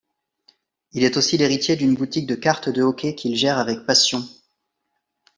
Il 0.93 1.03
est 1.03 1.15
aussi 1.15 1.37
l'héritier 1.37 1.75
d'une 1.75 1.93
boutique 1.93 2.25
de 2.25 2.33
cartes 2.33 2.69
de 2.69 2.81
hockey 2.81 3.13
qu'il 3.13 3.35
gère 3.35 3.59
avec 3.59 3.85
passion. 3.85 4.27